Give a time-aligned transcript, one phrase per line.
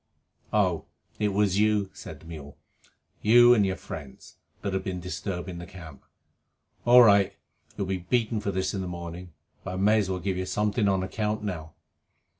[0.51, 0.85] "Oh,
[1.19, 2.57] it was you," said the mule,
[3.21, 6.03] "you and your friends, that have been disturbing the camp?
[6.87, 7.35] All right.
[7.77, 9.31] You'll be beaten for this in the morning.
[9.63, 11.75] But I may as well give you something on account now."